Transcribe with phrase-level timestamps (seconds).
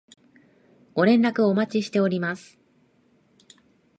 [0.95, 2.57] ご連絡お待ちしております